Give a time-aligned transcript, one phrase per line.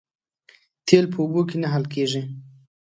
[0.87, 2.21] تیل په اوبو کې نه حل کېږي